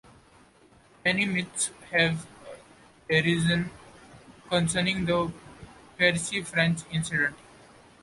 Many 1.05 1.25
myths 1.27 1.69
have 1.91 2.25
arisen 3.07 3.69
concerning 4.49 5.05
the 5.05 5.31
Percy 5.95 6.41
French 6.41 6.79
incident. 6.89 7.35